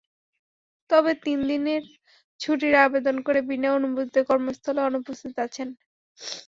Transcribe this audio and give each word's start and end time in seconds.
তবে 0.89 1.11
তিন 1.25 1.39
দিনের 1.49 1.83
ছুটির 2.39 2.75
আবেদন 2.85 3.15
করে 3.25 3.39
বিনা 3.49 3.69
অনুমতিতে 3.77 4.19
কর্মস্থলে 4.29 4.81
অনুপস্থিত 4.89 5.35
আছেন। 5.45 5.67